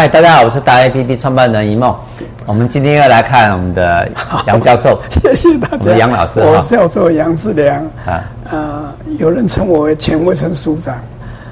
[0.00, 1.94] 嗨，大家好，我是大 A P P 创办人一梦。
[2.46, 4.08] 我们今天要来看我们的
[4.46, 5.94] 杨教授， 谢谢大家。
[5.94, 10.98] 杨老师，我叫做杨志良啊，呃，有人称我为前卫生署长，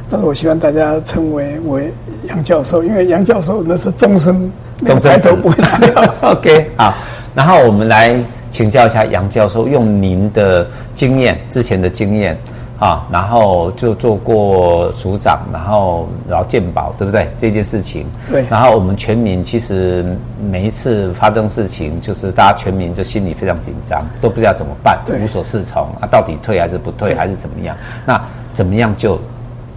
[0.08, 1.92] 但是我希望大家称为为
[2.30, 4.50] 杨教授，因为杨教授那是终身，
[4.82, 6.14] 终身都不会拿掉。
[6.32, 6.94] OK，好，
[7.34, 8.18] 然后我们来
[8.50, 12.34] 请教一下杨教授，用您的经验，之前的经验。
[12.78, 17.28] 啊，然后就做过署长，然后然后鉴宝，对不对？
[17.36, 18.44] 这件事情，对。
[18.48, 20.16] 然后我们全民其实
[20.48, 27.76] 每一次发生事情，就是大家全民就心里非常紧张，都不知道怎么办，无所适从啊，到底退还是不退，还是怎么样？
[28.06, 28.20] 那
[28.54, 29.18] 怎么样就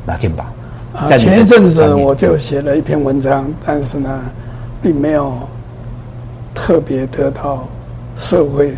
[0.06, 0.46] 拿鉴宝？
[0.94, 4.22] 啊，前一阵子我就写了一篇文章，但是呢，
[4.80, 5.34] 并没有
[6.54, 7.68] 特别得到
[8.16, 8.76] 社会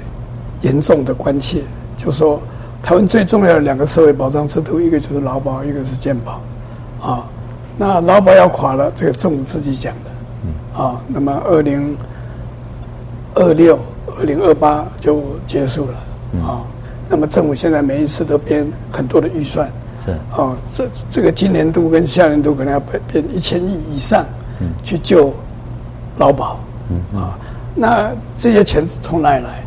[0.61, 1.59] 严重的关切，
[1.97, 2.41] 就说。
[2.83, 6.41] 台湾最重要的两个社会保障制度，一个就是劳保，一个是健保，
[7.01, 7.23] 啊，
[7.77, 11.97] 那劳保要垮了，这个政府自己讲的，啊，那么二零
[13.35, 13.79] 二六、
[14.19, 16.61] 二零二八就结束了，啊，
[17.08, 19.71] 那么政府现在每一次都编很多的预算，
[20.03, 24.25] 是，啊，这这个今年度跟下年度可能要编一千亿以上，
[24.83, 25.33] 去救
[26.17, 26.59] 劳保，
[27.15, 27.39] 啊，
[27.73, 29.62] 那这些钱从哪里来？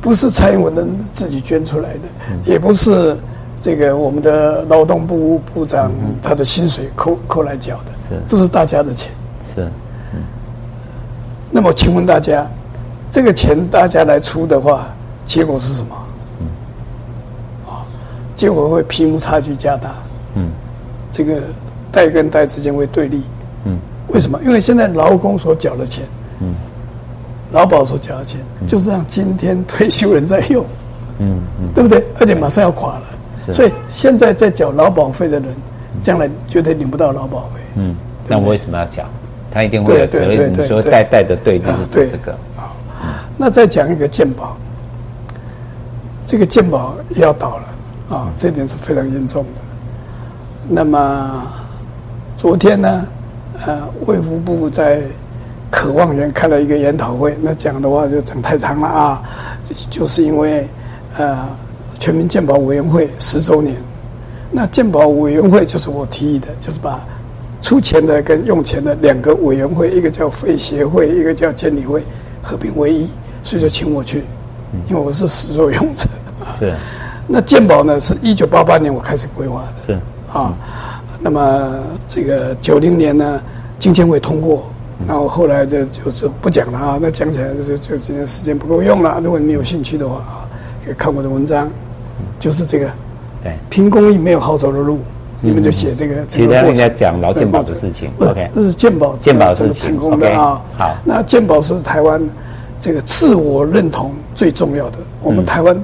[0.00, 2.00] 不是蔡英文的自己捐出来的，
[2.44, 3.16] 也不是
[3.60, 5.90] 这个我们的劳动部部长
[6.22, 9.10] 他的薪水扣扣来缴的，是，这是大家的钱，
[9.44, 9.62] 是，
[10.14, 10.22] 嗯。
[11.50, 12.46] 那么请问大家，
[13.10, 14.86] 这个钱大家来出的话，
[15.24, 15.96] 结果是什么？
[16.40, 16.46] 嗯，
[17.66, 17.82] 啊，
[18.36, 19.94] 结果会贫富差距加大，
[20.36, 20.50] 嗯，
[21.10, 21.40] 这个
[21.90, 23.22] 代跟代之间会对立，
[23.64, 23.76] 嗯，
[24.08, 24.38] 为什么？
[24.44, 26.04] 因为现在劳工所缴的钱，
[26.40, 26.54] 嗯。
[27.50, 30.64] 劳保所缴的钱，就是让今天退休人在用，
[31.18, 32.04] 嗯嗯，对不对？
[32.20, 33.02] 而且马上要垮了，
[33.54, 35.48] 所以现在在缴劳保费的人，
[36.02, 37.60] 将来绝对领不到劳保费。
[37.76, 37.96] 嗯，
[38.26, 39.02] 那我为什么要缴？
[39.50, 40.52] 他一定会有责任。
[40.52, 42.36] 你说代代的对就是这个。
[42.54, 42.76] 好，
[43.38, 44.54] 那再讲一个健保，
[46.26, 49.60] 这个健保要倒了啊，这点是非常严重的。
[50.68, 51.42] 那么
[52.36, 53.06] 昨天呢，
[53.66, 55.00] 呃，卫福部在。
[55.70, 59.22] 渴望园开了一个研讨会，那讲的话就讲太长了啊，
[59.90, 60.66] 就是因为
[61.18, 61.46] 呃，
[61.98, 63.76] 全民健保委员会十周年，
[64.50, 66.98] 那健保委员会就是我提议的，就是把
[67.60, 72.02] 出钱的跟用钱的两个委员会，一个叫费协会，一个叫监理会，
[72.42, 73.06] 合并为一，
[73.42, 74.24] 所以就请我去，
[74.88, 76.08] 因为我是始作俑者。
[76.58, 76.74] 是。
[77.26, 79.68] 那健保呢，是一九八八年我开始规划的。
[79.76, 79.92] 是。
[80.32, 80.54] 啊，
[81.20, 81.74] 那么
[82.06, 83.40] 这个九零年呢，
[83.78, 84.66] 经监会通过。
[85.06, 89.20] 然后后来就就是不讲了啊，那讲起来就就今天时间不够用了。
[89.22, 90.42] 如果你有兴趣的话啊，
[90.84, 91.70] 可以看我的文章，
[92.40, 92.90] 就是这个。
[93.40, 94.98] 对，凭公益没有好走的路，
[95.40, 96.26] 你们就写这个。
[96.26, 98.10] 其实人家讲劳健保的事情。
[98.18, 100.60] OK，这是健保健保是成功的啊。
[100.76, 102.20] 好，那健保是台湾
[102.80, 104.98] 这个自我认同最重要的。
[105.22, 105.80] 我们台湾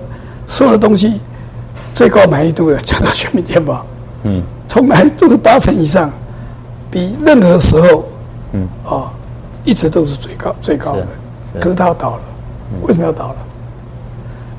[0.49, 1.21] 所有的东西
[1.95, 3.87] 最高满意度的叫做全民健保。
[4.25, 6.11] 嗯，从来都是八成以上，
[6.91, 8.05] 比任何时候。
[8.55, 9.11] 嗯，哦，
[9.65, 11.07] 一直都是最高最高的，
[11.61, 12.23] 可是它要倒了，
[12.73, 13.37] 嗯、为什么要倒了？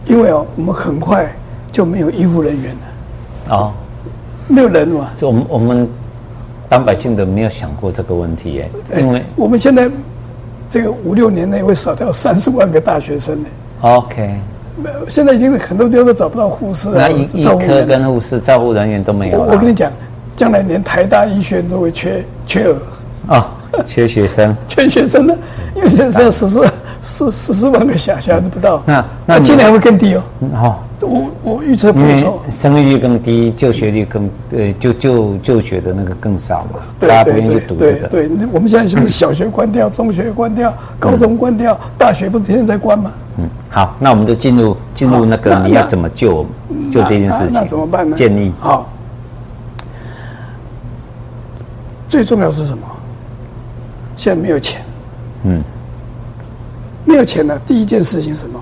[0.06, 1.34] 因为哦，我们很快
[1.72, 3.74] 就没有医护人员了，哦，
[4.48, 5.10] 没有人嘛。
[5.16, 5.90] 就我们我们
[6.68, 9.90] 当百姓的没有想过这个问题耶，因为我们现在
[10.68, 13.48] 这个五六年内会少掉三十万个大学生呢。
[13.82, 14.40] OK，
[15.08, 19.54] 现在已经很多地方都找不到护士啊，那医医科跟护士照护人员都没有了。
[19.54, 19.92] 我跟你讲，
[20.36, 22.78] 将来连台大医学院都会缺缺额
[23.28, 23.55] 啊。
[23.84, 25.36] 缺学生，缺学生呢？
[25.76, 26.68] 因为现在十四
[27.02, 30.24] 十十四万个小小孩子不到，那那今年会更低哦。
[30.54, 32.42] 好，我我预测不错。
[32.50, 36.80] 生育率更低，就学率更呃，就就就学的那个更少嘛。
[37.00, 38.08] 大家不愿意去读这个。
[38.08, 43.12] 对，我们现在是不是小学关掉，中学关掉，高中关掉，大学不是天天在关吗？
[43.38, 46.46] 嗯，好，那我们就进入进入那个你要怎么救
[46.90, 47.54] 救这件事情？
[47.54, 48.16] 那怎么办呢？
[48.16, 48.90] 建议好，
[52.08, 52.84] 最重要是什么？
[54.16, 54.82] 现在没有钱，
[55.44, 55.64] 嗯，
[57.04, 57.60] 没有钱呢。
[57.66, 58.60] 第一件事情是什么？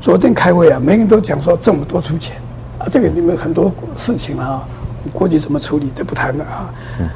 [0.00, 2.36] 昨天开会啊，每个人都讲说这么多出钱
[2.78, 4.66] 啊，这个你们很多事情啊，
[5.12, 6.74] 过去怎么处理，这不谈了啊。
[7.00, 7.08] 嗯，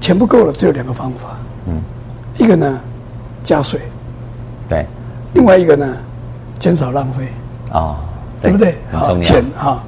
[0.00, 1.36] 钱不够了，只有两个方法，
[1.66, 1.80] 嗯，
[2.38, 2.78] 一个呢
[3.42, 3.80] 加税，
[4.68, 4.86] 对，
[5.34, 5.96] 另外一个呢
[6.58, 7.28] 减少浪费
[7.72, 7.98] 啊，
[8.40, 8.76] 对不对？
[8.92, 9.82] 啊，钱啊。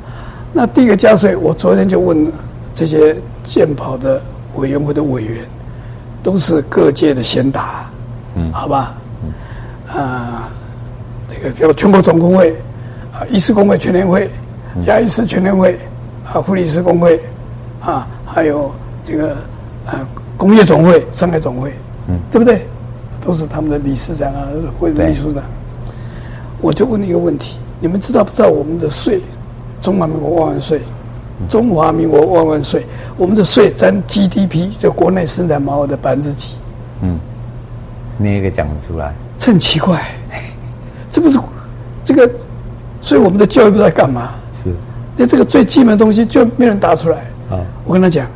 [0.52, 2.32] 那第一个加税，我昨天就问
[2.72, 4.20] 这些健保的
[4.54, 5.44] 委员会的委员。
[6.24, 7.84] 都是各界的贤达，
[8.34, 10.48] 嗯，好吧，嗯，啊，
[11.28, 12.56] 这个比如全国总工会，
[13.12, 14.30] 啊，医师工会全联会，
[14.86, 15.78] 牙医师全联会，
[16.24, 17.20] 啊，护理师工会，
[17.82, 18.72] 啊，还有
[19.04, 19.36] 这个
[19.84, 20.00] 呃
[20.38, 21.74] 工业总会、商业总会，
[22.08, 22.66] 嗯，对不对？
[23.20, 24.48] 都是他们的理事长啊，
[24.80, 25.44] 或者秘书长。
[26.60, 29.20] 我就问你一个问题：你们知道不知道我们的税？
[29.82, 30.80] 中华民国万万岁！
[31.48, 32.86] 中华民国万万岁！
[33.16, 36.56] 我们的税占 GDP 就国内生产毛额的百分之几？
[37.02, 37.18] 嗯，
[38.16, 39.12] 你一个讲得出来？
[39.36, 40.02] 这很奇怪，
[41.10, 41.38] 这不是
[42.04, 42.30] 这个？
[43.00, 44.30] 所以我们的教育不知道干嘛？
[44.54, 44.72] 是，
[45.16, 47.18] 那这个最基本的东西就没人答出来。
[47.50, 48.26] 啊，我跟他讲，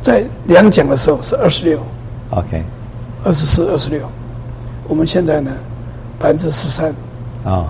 [0.00, 1.80] 在两奖的时候是二十六
[2.30, 2.62] ，OK，
[3.24, 4.02] 二十四、二十六，
[4.86, 5.50] 我们现在呢
[6.18, 6.94] 百分之十三。
[7.44, 7.66] 啊，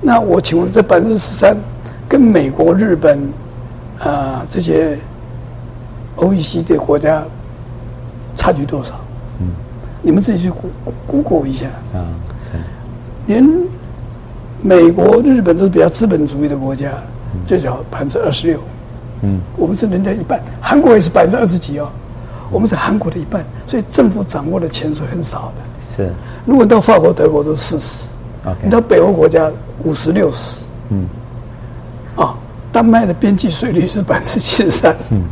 [0.00, 1.56] 那我请问这百分之十三
[2.08, 3.20] 跟美国、日本
[4.00, 4.98] 啊、呃、这些
[6.16, 7.22] OECD 国家
[8.34, 8.94] 差距多少？
[9.40, 9.48] 嗯，
[10.02, 10.52] 你们自己去
[11.06, 12.06] Google 一下啊，
[13.26, 13.46] 连。
[14.62, 16.90] 美国、日本都是比较资本主义的国家，
[17.46, 18.58] 最少百分之二十六。
[19.20, 21.88] 嗯，我们是人家一半，韩国也是百分之二十几哦。
[22.50, 25.62] 我们是韩国的一半，所以政府掌握的钱是很少的。
[25.80, 26.10] 是，
[26.46, 28.08] 如果到法国、德国都四十
[28.62, 29.48] 你到北欧国家
[29.84, 30.62] 五十六十。
[30.88, 31.25] 嗯，啊，
[32.76, 34.94] 丹麦的边际税率是百分之七十三。
[35.08, 35.22] 嗯，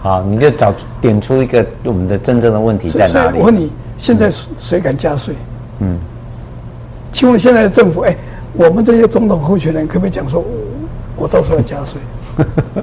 [0.00, 3.38] 好，你就找点出一个我们的真正的问题在哪里？
[3.38, 5.32] 我问你，现在谁敢加税？
[5.78, 5.96] 嗯，
[7.12, 8.16] 请问现在的政府，哎？
[8.54, 10.44] 我们这些总统候选人可不可以讲说，
[11.14, 12.00] 我到时候要加税？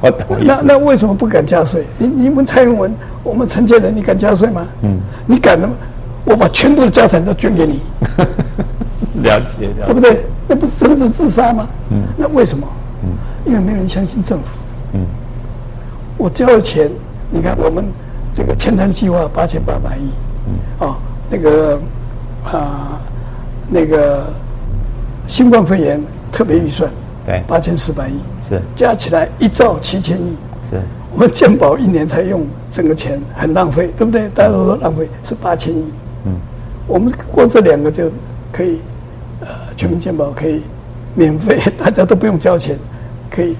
[0.00, 0.26] 我懂。
[0.40, 1.84] 那那为什么不敢加税？
[1.98, 2.90] 你你们蔡英文，
[3.22, 4.66] 我们陈建仁，你敢加税吗？
[4.80, 4.98] 嗯。
[5.26, 5.74] 你敢的吗？
[6.24, 7.82] 我把全部的家产都捐给你。
[9.22, 9.84] 了解，了解。
[9.84, 10.24] 对不对？
[10.48, 11.68] 那不是政治自杀吗？
[11.90, 12.02] 嗯。
[12.16, 12.66] 那为什么？
[13.44, 13.52] 嗯。
[13.52, 14.58] 因为没人相信政府。
[14.92, 15.00] 嗯。
[16.16, 16.90] 我交了钱，
[17.30, 17.84] 你看我们
[18.32, 20.10] 这个千餐计划八千八百亿。
[20.46, 20.86] 嗯。
[20.88, 20.98] 啊，
[21.30, 21.78] 那个
[22.44, 23.00] 啊，
[23.68, 24.24] 那个。
[25.26, 25.98] 新冠肺炎
[26.30, 26.90] 特别预算，
[27.24, 28.12] 对，八千四百亿，
[28.42, 30.36] 是加起来一兆七千亿，
[30.68, 30.78] 是
[31.10, 34.28] 我们健保一年才用整个钱，很浪费，对不对？
[34.28, 35.82] 大家都说浪费，是八千亿，
[36.26, 36.34] 嗯，
[36.86, 38.10] 我们光这两个就
[38.52, 38.80] 可以，
[39.40, 40.60] 呃，全民健保可以
[41.14, 42.76] 免费， 大家都不用交钱，
[43.34, 43.56] 可以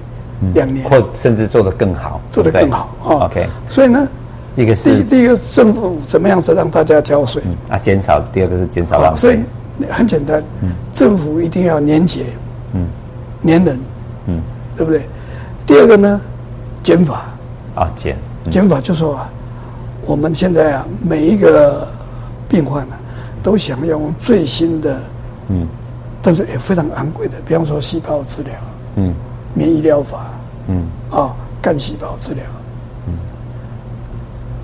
[0.53, 3.25] 两年，或甚至做得更好，做得更好啊。
[3.25, 4.07] OK，所以呢，
[4.55, 7.41] 一个是第第一个政府怎么样子让大家交税？
[7.69, 9.39] 啊，减少；第二个是减少浪费。
[9.91, 10.41] 很简单，
[10.93, 12.27] 政府一定要廉洁，
[12.71, 12.87] 嗯，
[13.41, 13.77] 年人，
[14.27, 14.39] 嗯，
[14.77, 15.01] 对不对？
[15.65, 16.21] 第二个呢，
[16.81, 17.25] 减法。
[17.75, 18.15] 啊，减。
[18.49, 19.29] 减法就说啊，
[20.05, 21.85] 我们现在啊，每一个
[22.47, 22.97] 病患啊，
[23.43, 24.97] 都想用最新的，
[25.49, 25.67] 嗯，
[26.21, 28.53] 但是也非常昂贵的，比方说细胞治疗，
[28.95, 29.13] 嗯，
[29.55, 30.27] 免疫疗法，
[30.67, 32.43] 嗯，啊，干细胞治疗，
[33.07, 33.13] 嗯，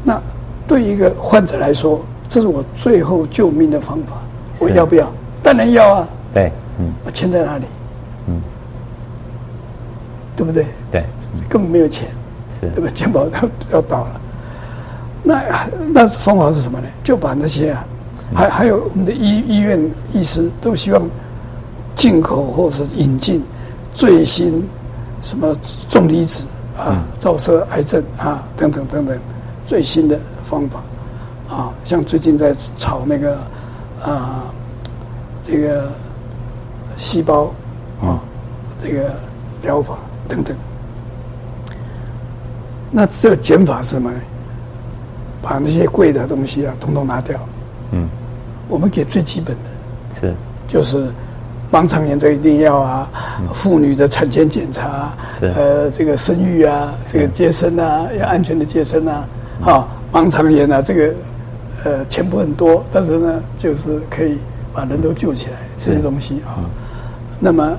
[0.03, 0.21] 那
[0.67, 4.17] 对一个患者来说，这是我最后救命的方法。
[4.59, 5.11] 我要不要？
[5.41, 6.07] 当然要啊。
[6.31, 6.93] 对，嗯。
[7.03, 7.65] 我钱在哪里？
[8.27, 8.39] 嗯，
[10.35, 10.67] 对不对？
[10.91, 11.03] 对，
[11.49, 12.07] 根本没有钱，
[12.51, 12.91] 是，对不对？
[12.91, 14.21] 健保要要倒了。
[15.23, 16.87] 那那方法是什么呢？
[17.03, 17.85] 就把那些啊，
[18.35, 19.79] 还还有我们的医医院
[20.13, 21.01] 医师都希望
[21.95, 23.43] 进口或者是引进
[23.93, 24.67] 最新
[25.21, 25.55] 什么
[25.89, 26.47] 重离子
[26.77, 29.19] 啊、照射癌症啊等等等等
[29.65, 30.81] 最新的方法
[31.49, 33.37] 啊，像最近在炒那个。
[34.03, 34.45] 啊，
[35.43, 35.87] 这个
[36.97, 37.53] 细胞
[38.01, 38.17] 啊，
[38.81, 39.13] 这个
[39.61, 39.95] 疗法
[40.27, 40.57] 等等，
[42.89, 44.17] 那这个减法是什么呢？
[45.39, 47.39] 把那些贵的东西啊，统统拿掉。
[47.91, 48.09] 嗯，
[48.67, 49.69] 我们给最基本的，
[50.11, 50.33] 是
[50.67, 51.11] 就是
[51.71, 53.09] 盲肠炎，这一定要啊。
[53.53, 59.23] 妇女的产前检查，是呃，这个生育啊，这个接生啊，要安全的接生啊。
[59.61, 61.13] 好，盲肠炎啊，这个。
[61.83, 64.37] 呃，钱不很多，但是呢，就是可以
[64.71, 66.61] 把人都救起来这些东西啊。
[67.39, 67.75] 那么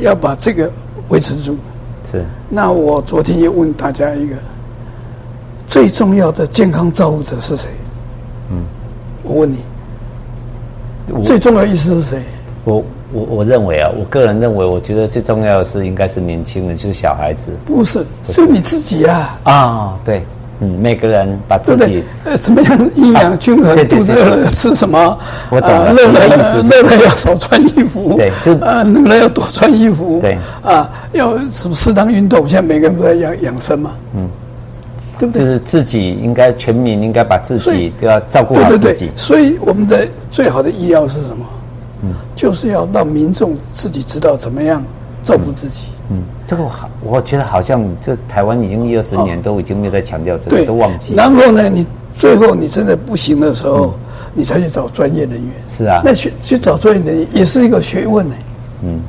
[0.00, 0.72] 要把这个
[1.10, 1.54] 维持住。
[2.02, 2.24] 是。
[2.48, 4.34] 那我昨天也问大家一个
[5.68, 7.68] 最重要的健康照顾者是谁？
[8.50, 8.64] 嗯，
[9.22, 9.58] 我问你，
[11.22, 12.22] 最重要的医师是谁？
[12.64, 12.82] 我
[13.12, 17.50] 我我认为啊，我个人认为，我觉得最重要的是应该是年轻人，就是小孩子。
[17.64, 19.38] 不是，是你自己啊！
[19.44, 20.22] 啊，对。
[20.58, 25.18] 嗯，每个人把自己呃怎么样营养均衡，肚子饿了吃什么？
[25.50, 32.48] 我懂了，热了热了要少穿衣服，对，就呃冷了要多穿衣服，对，啊要什么适当运动？
[32.48, 34.26] 现在每个人都在养养生嘛，嗯，
[35.18, 35.44] 对不对？
[35.44, 39.10] 就是自己应该全民应该把自己都要照顾好自己。
[39.14, 41.44] 所以我们的最好的医疗是什么？
[42.06, 44.82] 嗯，就是要让民众自己知道怎么样
[45.24, 45.88] 照顾自己。
[46.10, 51.14] 嗯，这个好，我觉得好像这台湾已经一二十年都已经没有在强调这个，都忘记。
[51.14, 51.84] 然后呢，你
[52.16, 53.94] 最后你真的不行的时候，
[54.32, 55.52] 你才去找专业人员。
[55.66, 58.34] 是啊，那去去找专业人员也是一个学问呢。
[58.82, 59.00] 嗯，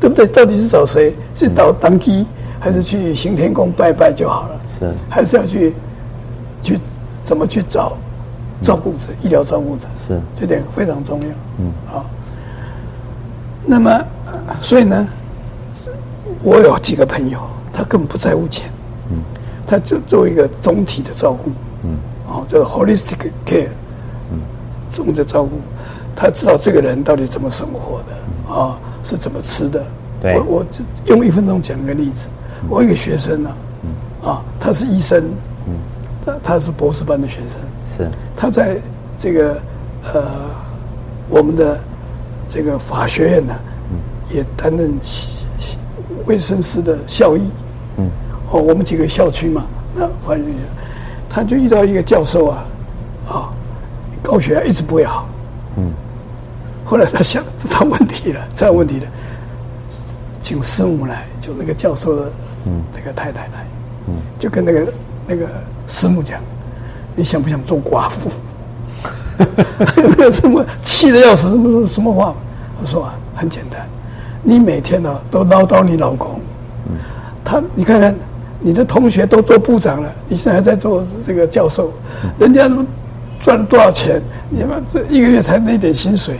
[0.00, 0.26] 对不对？
[0.26, 1.14] 到底是找谁？
[1.34, 2.26] 是找当机，
[2.58, 4.60] 还是去行天宫拜拜就好了？
[4.76, 5.72] 是，还是要去
[6.62, 6.78] 去
[7.22, 7.96] 怎么去找
[8.60, 11.28] 照顾者、医疗照顾者，是这点非常重要。
[11.58, 12.04] 嗯，好。
[13.66, 14.04] 那么，
[14.60, 15.08] 所以呢，
[16.42, 17.40] 我有几个朋友，
[17.72, 18.70] 他根本不在乎钱，
[19.10, 19.16] 嗯，
[19.66, 21.50] 他就做一个总体的照顾，
[21.82, 23.68] 嗯，哦，叫做 holistic care，
[24.30, 24.38] 嗯，
[24.92, 25.52] 总的照顾，
[26.14, 29.82] 他知道这个人到底怎么生活的，啊，是怎么吃的。
[30.20, 30.66] 对，我我
[31.06, 32.28] 用一分钟讲一个例子，
[32.68, 33.50] 我一个学生呢，
[34.22, 35.24] 啊，他是医生，
[35.66, 35.74] 嗯，
[36.26, 38.76] 他他是博士班的学生，是，他在
[39.16, 39.58] 这个
[40.12, 40.22] 呃
[41.30, 41.78] 我们的。
[42.54, 43.52] 这个法学院呢，
[44.32, 44.94] 也担任
[46.24, 47.40] 卫生师的校医。
[47.96, 48.08] 嗯，
[48.52, 50.54] 哦，我们几个校区嘛，那法学院，
[51.28, 52.64] 他就遇到一个教授啊，
[53.28, 53.50] 啊，
[54.22, 55.28] 高血压一直不会好。
[55.78, 55.90] 嗯，
[56.84, 59.06] 后来他想知道问题了，知道问题了，
[60.40, 62.32] 请师母来，就那个教授的，
[62.66, 63.66] 嗯，这个太太来，
[64.06, 64.92] 嗯，就跟那个
[65.26, 65.48] 那个
[65.88, 66.40] 师母讲，
[67.16, 68.30] 你想不想做寡妇？
[69.96, 72.34] 那个什么气得要死，什么什么话？
[72.80, 73.86] 我说啊，很简单，
[74.42, 76.40] 你每天呢、啊、都唠叨你老公，
[76.88, 76.96] 嗯
[77.44, 78.14] 他你看看
[78.60, 81.92] 你的同学都做部长了，你现在还在做这个教授，
[82.38, 82.68] 人家
[83.40, 84.20] 赚了多少钱？
[84.48, 86.34] 你们这一个月才那点薪水，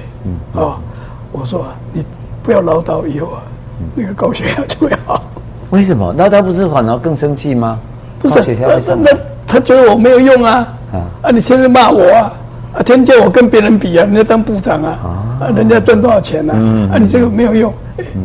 [0.55, 0.77] 啊、哦，
[1.33, 2.05] 我说啊，你
[2.43, 3.43] 不要唠叨，以后啊，
[3.95, 5.23] 那个高血压就会好。
[5.71, 7.79] 为什么那他不是反而更生气吗？
[8.21, 10.69] 不是，那那他觉得我没有用啊，
[11.23, 12.33] 啊，你天天骂我啊。
[12.75, 14.99] 啊，天天叫我跟别人比啊，人家当部长啊，
[15.40, 16.52] 啊，人家赚多少钱呢？
[16.93, 17.73] 啊，你这个没有用，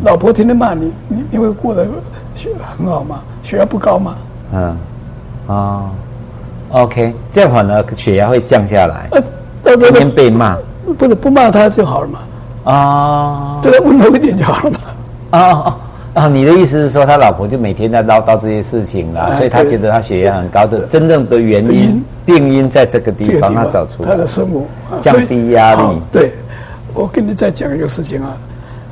[0.03, 1.85] 老婆天天骂你，你你会过得
[2.77, 3.21] 很好吗？
[3.43, 4.15] 血压不高吗？
[4.53, 4.77] 嗯，
[5.47, 5.91] 啊
[6.71, 9.07] ，OK，这样反而血压会降下来。
[9.63, 10.57] 呃，天天被骂，
[10.97, 12.19] 不是不骂他就好了嘛？
[12.63, 14.79] 啊，对他温柔一点就好了嘛？
[15.39, 15.77] 啊。
[16.15, 24.09] 啊，你的意思是说，他老婆就每天在唠叨这些事情啊，所以他觉得他血压很高的真正的原因病因在这个地方，他找出来。
[24.09, 24.65] 他的生活
[24.99, 25.99] 降低压力。
[26.11, 26.33] 对，
[26.93, 28.37] 我跟你再讲一个事情啊，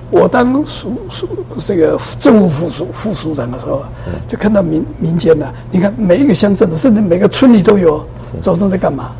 [0.09, 1.27] 我当署署
[1.59, 3.83] 这个政务副署副署长的时候，
[4.27, 8.03] 就看到民民间的，你看每一个乡镇的，甚至每个村里都有，
[8.41, 9.11] 早上在干嘛？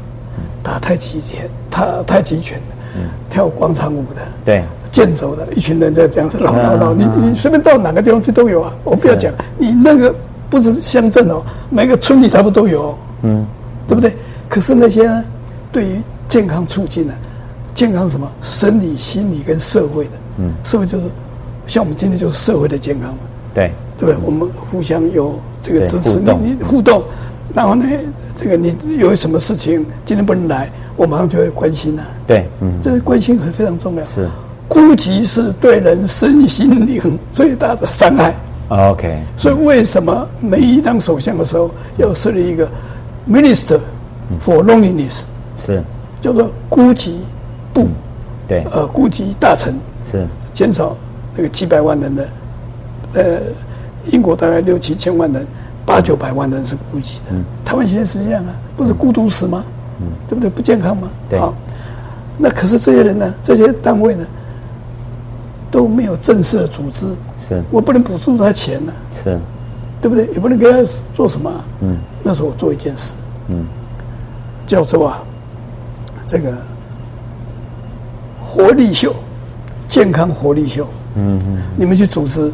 [0.64, 4.64] 打太极拳，打太极拳的，跳广场舞的，对。
[4.90, 8.74] 健走的一群人在这样子唠唠唠，你你随便到哪个地方去都有啊！
[8.84, 10.16] 我不要讲，你那个
[10.50, 13.46] 不是乡镇哦，每个村里差不多都有，嗯，
[13.88, 14.16] 对不对？
[14.50, 15.24] 可是那些呢，
[15.72, 17.14] 对于健康促进呢，
[17.74, 18.30] 健康什么？
[18.42, 21.06] 生理、心理跟社会的，嗯，社会就是
[21.66, 23.20] 像我们今天就是社会的健康嘛，
[23.54, 24.26] 对，对不对？
[24.26, 27.04] 我们互相有这个支持，你你互动，
[27.54, 27.86] 然后呢，
[28.36, 34.28] 这个你有什么事情今天不能来，我马上就会关心了，对，嗯，这个关心很非常重要，是。
[34.70, 38.36] 孤寂是对人身心灵最大的伤害。
[38.68, 42.70] OK，所以为什么每一当首相的时候要设立一个
[43.28, 43.80] Minister
[44.42, 45.22] for Loneliness？
[45.58, 45.84] 是
[46.22, 47.16] 叫做孤寂
[47.74, 47.88] 部，
[48.48, 50.96] 对，呃，孤寂大臣是减少
[51.36, 52.28] 那个几百万人的，
[53.14, 53.40] 呃，
[54.08, 55.46] 英国大概六七千万人，
[55.86, 57.36] 八九百万人是孤寂的。
[57.66, 59.64] 台湾现在是这样啊，不是孤独死吗？
[60.00, 60.50] 嗯，对不对？
[60.50, 61.10] 不健康吗？
[61.30, 61.40] 对。
[61.40, 61.54] 好，
[62.38, 63.34] 那可是这些人呢？
[63.44, 64.26] 这些单位呢？
[65.70, 67.06] 都没有正式的组织，
[67.40, 69.38] 是我不能补助他钱呢，是，
[70.02, 70.26] 对不对？
[70.28, 70.78] 也不能给他
[71.14, 71.52] 做什么。
[71.82, 73.14] 嗯，那时候我做一件事，
[73.48, 73.66] 嗯，
[74.66, 75.24] 叫做啊，
[76.28, 76.52] 这个
[78.44, 79.16] 活力秀，
[79.88, 80.86] 健康活力秀。
[81.16, 82.52] 嗯嗯，你们去组织，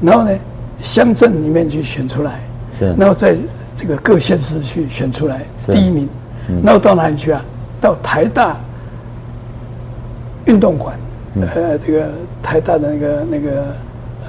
[0.00, 0.30] 然后呢，
[0.78, 2.40] 乡镇里面去选出来，
[2.70, 3.36] 是，然后在
[3.74, 6.08] 这个各县市去选出来第一名，
[6.62, 7.44] 然后到哪里去啊？
[7.80, 8.56] 到台大
[10.44, 10.96] 运动馆。
[11.54, 12.08] 呃，这个
[12.42, 13.66] 台大的那个那个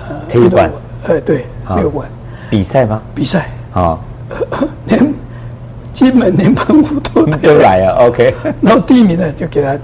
[0.10, 0.70] 呃体育馆，
[1.04, 2.10] 呃，对，那个馆。
[2.50, 3.01] 比赛吗？
[3.16, 3.50] 比赛。
[3.74, 3.98] 啊，
[4.88, 5.14] 连
[5.92, 8.34] 金门连澎湖都 都来啊，OK。
[8.62, 9.76] 然后第一名呢，就给他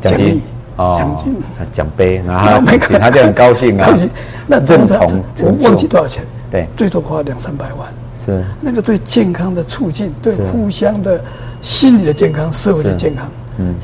[0.00, 0.40] 奖励，
[0.76, 1.36] 奖金、
[1.72, 2.60] 奖杯， 然后
[3.00, 4.08] 他就很高兴啊，高兴。
[4.46, 7.88] 那认同，我忘记多少钱，对，最多花两三百万。
[8.16, 8.44] 是。
[8.60, 11.22] 那个对健康的促进，对互相的
[11.60, 13.28] 心理的健康、社会的健康。
[13.58, 13.74] 嗯，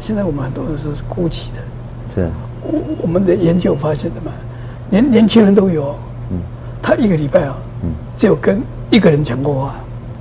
[0.00, 1.60] 现在我们很多人是孤寂的。
[2.14, 2.28] 是，
[2.62, 4.30] 我我们的研究发现的嘛，
[4.88, 5.96] 年年轻人都有，
[6.30, 6.38] 嗯，
[6.80, 8.60] 他一个礼拜啊，嗯，只有跟
[8.94, 9.74] 一个人讲过话，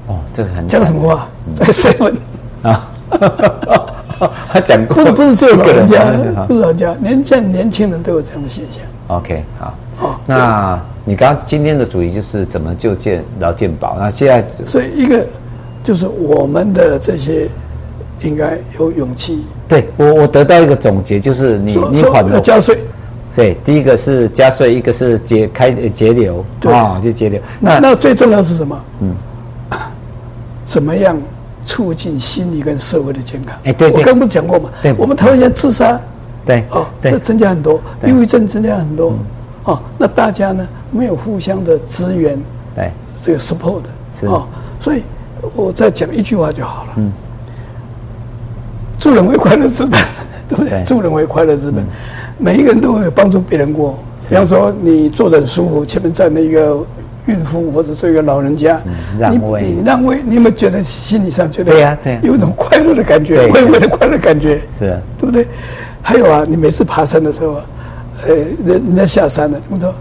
[0.08, 1.28] 哦，这个很讲什么话？
[1.54, 2.16] 在 seven
[2.64, 2.90] 啊，
[4.52, 6.04] 他讲过，不是不是只有老人家，
[6.48, 8.84] 不是老人家，连像年轻人都有这样的现象。
[9.10, 13.96] OK，好，好，那你刚刚今天的主题就是怎么就健劳健保？
[14.00, 15.24] 那现在所以一个
[15.84, 17.48] 就是我们的这些
[18.22, 19.46] 应该有勇气。
[19.68, 22.80] 对我，我得到一个总结，就是你你还了加税，
[23.36, 27.42] 对，第一个是加税，一个是节开节流，啊、哦，就节流。
[27.60, 28.80] 那那最重要是什么？
[29.02, 29.16] 嗯，
[30.66, 31.18] 怎么样
[31.64, 33.58] 促进心理跟社会的健康。
[33.64, 34.70] 哎，对，我刚不是讲过嘛？
[34.82, 36.00] 对，我们台湾现在自杀，
[36.46, 39.18] 对，哦，这增加很多，忧郁症增加很多，
[39.64, 42.40] 哦，那大家呢没有互相的支援，
[42.76, 42.92] 对，
[43.24, 44.48] 这个 support 是哦，
[44.80, 45.02] 所以
[45.56, 46.90] 我再讲一句话就好了。
[46.98, 47.12] 嗯，
[49.00, 50.00] 助人为快乐之本，
[50.48, 50.84] 对不对？
[50.86, 51.84] 助人为快乐之本，
[52.44, 53.98] 每一个人都会有帮助别人过。
[54.30, 56.86] 比方说，你坐得很舒服，前面站了一个。
[57.26, 58.82] 孕妇或者是一个老人家，
[59.18, 65.48] 让位，你让位，你有没有觉得心理上觉得对呀对，有一种快乐的感觉，微微的快乐感觉，是，对不对？
[66.02, 67.62] 还有啊，你每次爬山的时候，
[68.28, 69.96] 呃，人人家下山了，怎么说？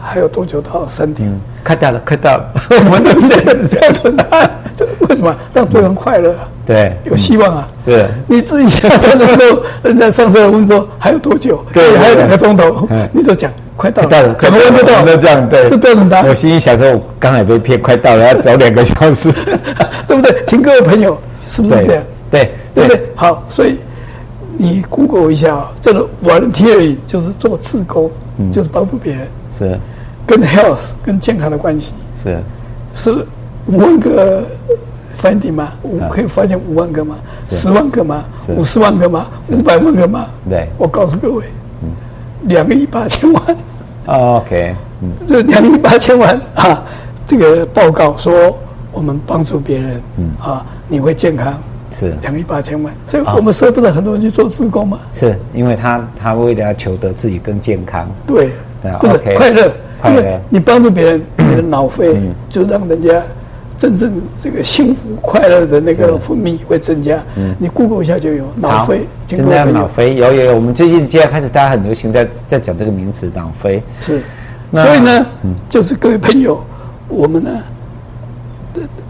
[0.00, 1.38] 还有多久到山顶？
[1.68, 6.34] 快到了，快到了，我们都这样子这样存在，这为什么让对方快乐？
[6.64, 7.68] 对，有希望啊！
[7.84, 11.62] 是，你自己下山的时候， 人家上车问说还有多久？
[11.70, 13.52] 对，还有两个钟头，你都讲。
[13.76, 15.04] 快到了，怎么问不到？
[15.04, 16.26] 那这样对，这标准答案。
[16.26, 19.30] 我心里想说，我刚才被骗，快到了，要走两个小时，
[20.08, 20.42] 对不对？
[20.46, 22.02] 请各位朋友，是不是这样？
[22.30, 23.00] 对，对不对？
[23.14, 23.78] 好，所以
[24.56, 28.10] 你 Google 一下啊，这个 volunteer 就是做自工，
[28.50, 29.78] 就是帮助别人，是
[30.28, 31.94] 跟 health 跟健康的关系。
[32.22, 32.38] 是。
[32.94, 33.26] 是
[33.66, 34.44] 五万个
[35.20, 35.72] finding 吗？
[35.82, 37.16] 我可以发现五万个吗？
[37.48, 38.24] 十万个吗？
[38.56, 39.26] 五十万个吗？
[39.50, 40.26] 五百万个吗？
[40.48, 41.44] 对，我告诉各位，
[42.42, 43.42] 两个亿八千万。
[44.06, 46.82] Oh, OK，嗯，这两亿八千万啊，
[47.26, 48.56] 这个报告说
[48.90, 50.30] 我们帮助别人，嗯。
[50.40, 51.54] 啊，你会健康，
[51.92, 52.16] 是。
[52.22, 54.98] 两亿八千万，所以我们社不是很多人去做自工吗？
[55.12, 58.50] 是因为他他为了要求得自己更健康，对，
[58.82, 59.70] 对，OK，快乐，
[60.00, 63.22] 快乐，你帮助别人，你的脑费就让人家。
[63.76, 70.54] 真正这个幸福快乐的那个分泌会增加，嗯，你 Google 一下就有脑啡，增加脑啡，有有有。
[70.56, 74.20] 我们最近现在开始，大家很流行在在讲这个名词脑啡，是。
[74.72, 75.26] 所以呢，
[75.68, 76.60] 就是各位朋友，
[77.06, 77.50] 我们呢，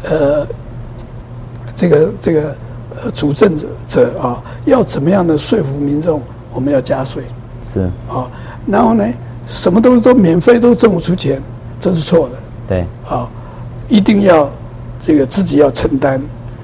[0.03, 0.47] 呃，
[1.75, 2.55] 这个这个
[3.03, 6.21] 呃主政者者啊，要怎么样的说服民众？
[6.53, 7.23] 我们要加税，
[7.67, 8.29] 是啊。
[8.67, 9.03] 然后呢，
[9.49, 11.43] 什么东西都免费，都政府出钱，
[11.81, 12.35] 这是错的。
[12.69, 13.29] 对，好，
[13.89, 14.49] 一定要。
[15.01, 16.21] 这个自己要承担，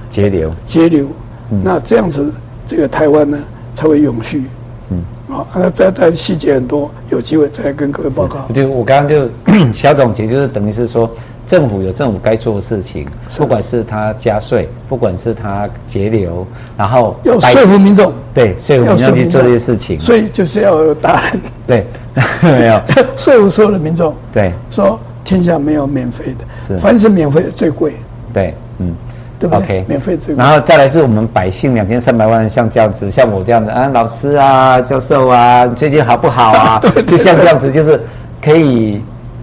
[0.08, 1.06] 节流，节流，
[1.52, 2.32] 嗯、那这样子，
[2.66, 3.38] 这个台湾呢
[3.72, 4.42] 才会永续。
[4.90, 8.40] 嗯，好，那再再细节很多，有机会再跟各位报告。
[8.52, 9.30] 就我刚刚就
[9.72, 11.08] 小总结，就是等于是说，
[11.46, 13.06] 政府有政府该做的事情，
[13.38, 16.44] 不管是他加税，不管是他节流，
[16.76, 21.40] 然后要说服民众，对，说服民众去做这些事情，所以就是要有答案。
[21.68, 21.86] 对，
[22.42, 22.81] 没有。
[23.16, 26.79] 说服所有的民众，对，说天下没有免费的，是。
[26.79, 27.94] 凡是免费的最贵。
[28.33, 28.94] 对，嗯，
[29.38, 30.35] 对不对？OK，免费最。
[30.35, 36.79] 然后再来是我们百姓两千三百万人，像这样子，像我这样子啊，老师啊，教授啊，最近好不好啊？
[36.83, 38.00] 对，就像这样子，就是
[38.42, 39.00] 可以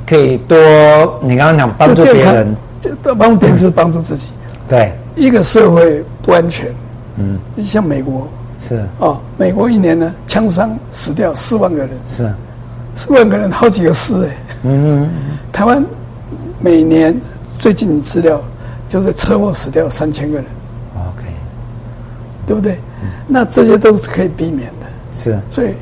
[0.07, 0.57] 可以多。
[1.21, 2.55] 你刚刚讲帮助别人，
[3.03, 4.31] 就帮助别人就是帮助自己。
[4.67, 6.67] 对，一个社会不安全，
[7.17, 8.27] 嗯，像美国。
[8.59, 8.85] 是。
[8.99, 12.31] 哦，美国一年呢枪伤死掉四万个人，是
[12.95, 15.09] 四万个人，好几个市哎，嗯，
[15.51, 15.83] 台湾
[16.59, 17.19] 每年
[17.57, 18.41] 最近资料。
[18.91, 20.45] 就是车祸死掉三千个人
[20.97, 21.23] ，OK，
[22.45, 22.73] 对不对？
[23.01, 24.85] 嗯、那这些都是可以避免的。
[25.13, 25.73] 是，所以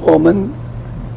[0.00, 0.48] 我们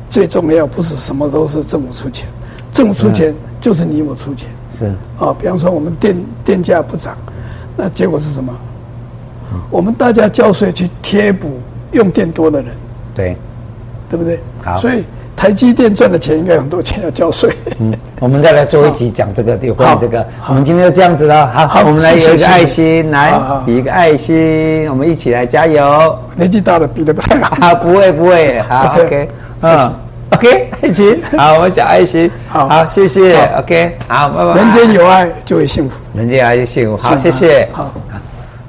[0.09, 2.27] 最重要不是什么都是政府出钱，
[2.69, 4.49] 政府出钱就是你我出钱。
[4.77, 7.17] 是啊、哦，比方说我们电电价不涨，
[7.77, 8.53] 那结果是什么？
[9.53, 11.61] 嗯、我们大家交税去贴补
[11.93, 12.75] 用电多的人，
[13.15, 13.37] 对，
[14.09, 14.37] 对不对？
[14.61, 15.05] 好，所以。
[15.41, 17.51] 台积电赚的钱应该很多钱要交税。
[17.79, 20.23] 嗯，我们再来做一集讲这个有关于这个。
[20.47, 21.47] 我们今天就这样子了。
[21.47, 23.33] 好，我们来有一个爱心，来
[23.65, 26.15] 比一个爱心，我们一起来加油。
[26.35, 27.73] 年纪大了比的不太好。
[27.73, 29.29] 不会不会，好 OK，
[29.61, 29.91] 嗯
[30.29, 34.61] ，OK， 爱心，好，我们小爱心，好，谢谢，OK，好，拜拜。
[34.61, 37.91] 人间有爱就会幸福，人间有爱就幸福，好，谢谢，好。